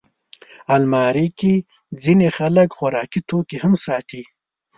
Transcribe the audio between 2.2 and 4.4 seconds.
خلک خوراکي توکي هم ساتي